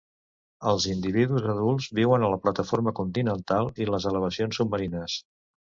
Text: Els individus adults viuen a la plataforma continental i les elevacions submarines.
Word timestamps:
Els 0.71 0.87
individus 0.93 1.45
adults 1.53 1.89
viuen 2.01 2.25
a 2.29 2.33
la 2.33 2.41
plataforma 2.47 2.97
continental 3.03 3.71
i 3.87 3.89
les 3.95 4.13
elevacions 4.15 4.63
submarines. 4.63 5.25